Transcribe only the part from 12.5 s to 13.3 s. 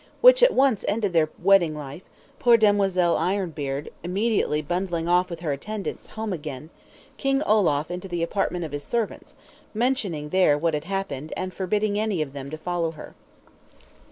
follow her.